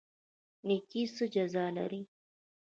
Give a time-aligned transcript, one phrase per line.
[0.67, 2.01] نیکي څه جزا لري؟